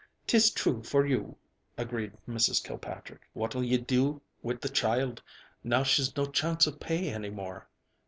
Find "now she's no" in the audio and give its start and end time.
5.63-6.25